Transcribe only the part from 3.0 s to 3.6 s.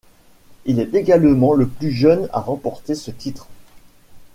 titre.